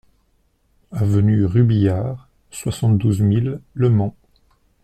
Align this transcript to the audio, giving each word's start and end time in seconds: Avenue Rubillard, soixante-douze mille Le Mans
Avenue 0.91 1.45
Rubillard, 1.45 2.27
soixante-douze 2.49 3.21
mille 3.21 3.61
Le 3.75 3.89
Mans 3.91 4.15